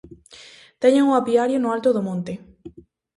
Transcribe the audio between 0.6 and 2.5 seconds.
Teñen o apiario no alto do monte.